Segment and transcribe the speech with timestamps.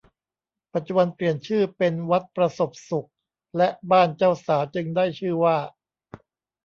[0.73, 3.09] ปัจจุบันเปลี่ยนชื่อเป็นวัดประสบสุข
[3.57, 5.57] และบ้านเจ้าสาวจึงได้ชื่อว่า